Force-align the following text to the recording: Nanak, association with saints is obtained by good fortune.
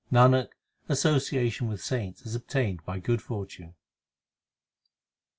Nanak, 0.11 0.47
association 0.89 1.67
with 1.69 1.79
saints 1.83 2.25
is 2.25 2.33
obtained 2.33 2.83
by 2.85 2.97
good 2.97 3.21
fortune. 3.21 3.75